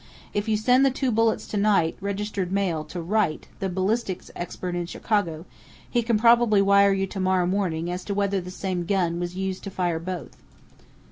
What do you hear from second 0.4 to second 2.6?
you send the two bullets tonight, registered